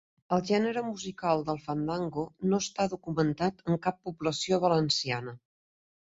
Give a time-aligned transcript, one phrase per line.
[0.35, 5.35] El gènere musical del fandango no està documentat en cap població valenciana.